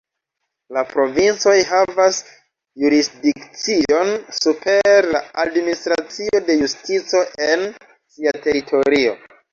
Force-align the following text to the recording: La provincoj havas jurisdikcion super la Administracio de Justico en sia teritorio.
La 0.75 0.83
provincoj 0.93 1.57
havas 1.71 2.17
jurisdikcion 2.83 4.09
super 4.39 5.09
la 5.17 5.21
Administracio 5.45 6.43
de 6.49 6.57
Justico 6.63 7.23
en 7.51 7.67
sia 7.85 8.35
teritorio. 8.49 9.15